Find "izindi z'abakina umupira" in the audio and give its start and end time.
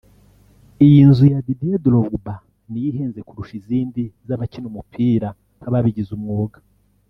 3.61-5.27